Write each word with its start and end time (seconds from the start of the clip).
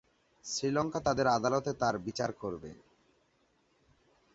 শ্রীলঙ্কা 0.45 0.99
তাদের 0.99 1.27
আদালতে 1.27 1.71
তার 1.73 1.95
বিচার 1.99 2.31
করবে। 2.33 2.71